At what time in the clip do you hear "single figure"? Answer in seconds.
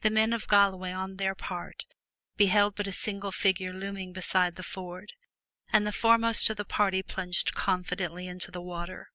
2.92-3.70